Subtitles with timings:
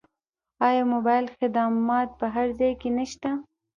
[0.67, 3.29] آیا موبایل خدمات په هر ځای کې نشته؟